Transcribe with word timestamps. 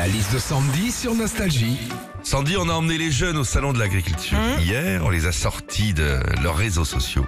La 0.00 0.06
liste 0.06 0.32
de 0.32 0.38
Sandy 0.38 0.90
sur 0.90 1.14
Nostalgie. 1.14 1.76
Sandy, 2.22 2.56
on 2.56 2.70
a 2.70 2.72
emmené 2.72 2.96
les 2.96 3.10
jeunes 3.10 3.36
au 3.36 3.44
salon 3.44 3.74
de 3.74 3.78
l'agriculture. 3.78 4.38
Mmh. 4.38 4.62
Hier, 4.62 5.02
on 5.04 5.10
les 5.10 5.26
a 5.26 5.32
sortis 5.32 5.92
de 5.92 6.20
leurs 6.42 6.56
réseaux 6.56 6.86
sociaux. 6.86 7.26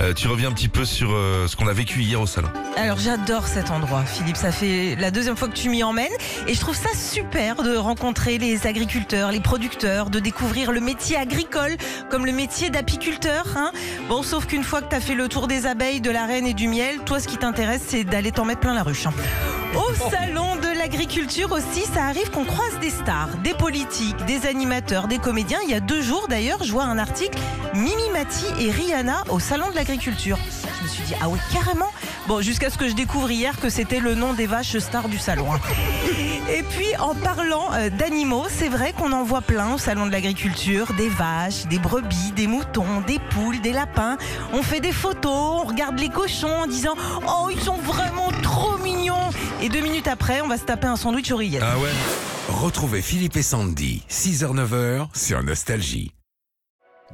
Euh, 0.00 0.12
tu 0.14 0.26
reviens 0.26 0.48
un 0.48 0.52
petit 0.52 0.66
peu 0.66 0.84
sur 0.84 1.12
euh, 1.12 1.46
ce 1.46 1.54
qu'on 1.54 1.68
a 1.68 1.72
vécu 1.72 2.00
hier 2.00 2.20
au 2.20 2.26
salon. 2.26 2.48
Alors 2.76 2.98
j'adore 2.98 3.46
cet 3.46 3.70
endroit, 3.70 4.02
Philippe. 4.04 4.36
Ça 4.36 4.50
fait 4.50 4.96
la 4.98 5.12
deuxième 5.12 5.36
fois 5.36 5.46
que 5.46 5.54
tu 5.54 5.68
m'y 5.68 5.84
emmènes 5.84 6.10
et 6.48 6.54
je 6.54 6.58
trouve 6.60 6.74
ça 6.74 6.88
super 6.96 7.62
de 7.62 7.76
rencontrer 7.76 8.38
les 8.38 8.66
agriculteurs, 8.66 9.30
les 9.30 9.40
producteurs, 9.40 10.10
de 10.10 10.18
découvrir 10.18 10.72
le 10.72 10.80
métier 10.80 11.16
agricole 11.16 11.76
comme 12.10 12.26
le 12.26 12.32
métier 12.32 12.68
d'apiculteur. 12.68 13.44
Hein 13.56 13.70
bon, 14.08 14.24
sauf 14.24 14.46
qu'une 14.46 14.64
fois 14.64 14.82
que 14.82 14.88
tu 14.90 14.96
as 14.96 15.00
fait 15.00 15.14
le 15.14 15.28
tour 15.28 15.46
des 15.46 15.66
abeilles, 15.66 16.00
de 16.00 16.10
la 16.10 16.26
reine 16.26 16.48
et 16.48 16.54
du 16.54 16.66
miel, 16.66 16.98
toi 17.06 17.20
ce 17.20 17.28
qui 17.28 17.36
t'intéresse 17.36 17.82
c'est 17.86 18.02
d'aller 18.02 18.32
t'en 18.32 18.44
mettre 18.44 18.60
plein 18.60 18.74
la 18.74 18.82
ruche. 18.82 19.06
hein. 19.06 19.12
Au 19.74 20.10
salon 20.10 20.56
de 20.56 20.67
l'agriculture 20.90 21.52
aussi, 21.52 21.82
ça 21.92 22.04
arrive 22.04 22.30
qu'on 22.30 22.46
croise 22.46 22.78
des 22.80 22.88
stars, 22.88 23.28
des 23.44 23.52
politiques, 23.52 24.16
des 24.24 24.46
animateurs, 24.46 25.06
des 25.06 25.18
comédiens. 25.18 25.58
Il 25.64 25.70
y 25.70 25.74
a 25.74 25.80
deux 25.80 26.00
jours 26.00 26.28
d'ailleurs, 26.28 26.64
je 26.64 26.72
vois 26.72 26.84
un 26.84 26.96
article 26.96 27.38
Mimi 27.74 28.08
Mati 28.10 28.46
et 28.58 28.70
Rihanna 28.70 29.24
au 29.28 29.38
salon 29.38 29.68
de 29.70 29.74
l'agriculture. 29.74 30.38
Je 30.78 30.84
me 30.84 30.88
suis 30.88 31.02
dit 31.02 31.14
ah 31.20 31.28
ouais 31.28 31.38
carrément. 31.52 31.92
Bon, 32.26 32.40
jusqu'à 32.40 32.70
ce 32.70 32.78
que 32.78 32.88
je 32.88 32.94
découvre 32.94 33.30
hier 33.30 33.60
que 33.60 33.68
c'était 33.68 34.00
le 34.00 34.14
nom 34.14 34.32
des 34.32 34.46
vaches 34.46 34.78
stars 34.78 35.10
du 35.10 35.18
salon. 35.18 35.52
hein. 35.52 35.60
Et 36.50 36.62
puis, 36.62 36.96
en 36.98 37.14
parlant 37.14 37.74
euh, 37.74 37.90
d'animaux, 37.90 38.46
c'est 38.48 38.68
vrai 38.68 38.94
qu'on 38.94 39.12
en 39.12 39.22
voit 39.22 39.42
plein 39.42 39.74
au 39.74 39.78
salon 39.78 40.06
de 40.06 40.12
l'agriculture. 40.12 40.94
Des 40.94 41.10
vaches, 41.10 41.66
des 41.66 41.78
brebis, 41.78 42.32
des 42.34 42.46
moutons, 42.46 43.02
des 43.06 43.18
poules, 43.18 43.60
des 43.60 43.72
lapins. 43.72 44.16
On 44.54 44.62
fait 44.62 44.80
des 44.80 44.92
photos, 44.92 45.60
on 45.62 45.64
regarde 45.64 45.98
les 45.98 46.08
cochons 46.08 46.62
en 46.62 46.66
disant 46.66 46.94
«Oh, 47.28 47.50
ils 47.50 47.60
sont 47.60 47.76
vraiment 47.76 48.28
trop 48.28 48.32
mignons!» 48.32 48.37
Et 49.68 49.70
deux 49.70 49.80
minutes 49.82 50.08
après, 50.08 50.40
on 50.40 50.48
va 50.48 50.56
se 50.56 50.64
taper 50.64 50.86
un 50.86 50.96
sandwich 50.96 51.30
aux 51.30 51.36
rillettes. 51.36 51.62
Ah 51.62 51.78
ouais 51.78 51.90
Retrouvez 52.48 53.02
Philippe 53.02 53.36
et 53.36 53.42
Sandy, 53.42 54.02
6h-9h 54.08 55.08
sur 55.14 55.42
Nostalgie. 55.42 56.10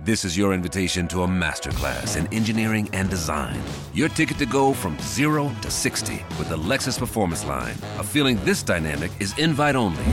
This 0.05 0.23
is 0.23 0.39
your 0.39 0.53
invitation 0.53 1.09
to 1.09 1.25
a 1.25 1.27
masterclass 1.27 2.17
in 2.17 2.29
engineering 2.33 2.89
and 2.95 3.11
design. 3.11 3.57
Your 3.93 4.09
ticket 4.09 4.39
to 4.39 4.47
go 4.47 4.73
from 4.73 4.97
zero 5.01 5.51
to 5.63 5.69
60 5.69 6.25
with 6.39 6.49
the 6.49 6.57
Lexus 6.57 6.97
Performance 6.97 7.45
Line. 7.45 7.75
A 7.99 8.05
feeling 8.05 8.39
this 8.45 8.63
dynamic 8.63 9.11
is 9.19 9.37
invite 9.37 9.75
only. 9.75 10.05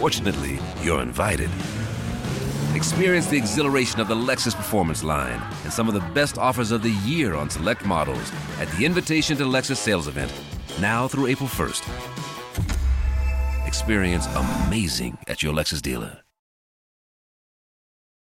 Fortunately, 0.00 0.58
you're 0.82 1.02
invited. 1.02 1.50
Experience 2.74 3.28
the 3.28 3.36
exhilaration 3.36 4.00
of 4.00 4.08
the 4.08 4.16
Lexus 4.16 4.56
Performance 4.56 5.04
Line 5.04 5.40
and 5.62 5.72
some 5.72 5.86
of 5.86 5.94
the 5.94 6.12
best 6.14 6.36
offers 6.36 6.72
of 6.72 6.82
the 6.82 6.90
year 7.06 7.36
on 7.36 7.48
select 7.48 7.86
models 7.86 8.32
at 8.58 8.68
the 8.72 8.84
Invitation 8.84 9.36
to 9.36 9.44
Lexus 9.44 9.76
sales 9.76 10.08
event, 10.08 10.32
now 10.80 11.08
through 11.08 11.26
April 11.26 11.48
1st. 11.48 11.82
Experience 13.66 14.26
amazing 14.34 15.18
at 15.28 15.42
your 15.42 15.52
Lexus 15.52 15.82
dealer. 15.82 16.21